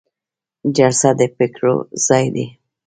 جلسه 0.75 1.09
د 1.19 1.21
پریکړو 1.35 1.75
ځای 2.05 2.25
دی 2.35 2.45